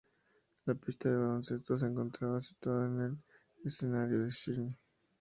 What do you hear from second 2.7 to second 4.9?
en el escenario del Shrine.